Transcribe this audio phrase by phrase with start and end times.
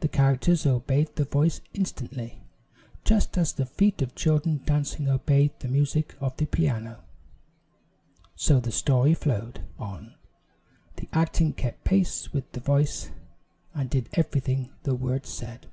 [0.00, 2.40] The characters obeyed the voice instantly,
[3.04, 7.04] just as the feet of children dancing obey the music of the piano.
[8.36, 10.14] So the story flowed on
[10.96, 13.10] the acting kept pace with the voice
[13.74, 15.66] and did everything the words said.